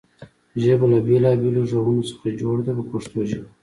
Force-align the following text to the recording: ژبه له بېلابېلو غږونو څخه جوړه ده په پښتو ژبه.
ژبه 0.63 0.85
له 0.91 0.99
بېلابېلو 1.07 1.61
غږونو 1.71 2.01
څخه 2.09 2.27
جوړه 2.41 2.61
ده 2.65 2.71
په 2.77 2.83
پښتو 2.91 3.19
ژبه. 3.29 3.47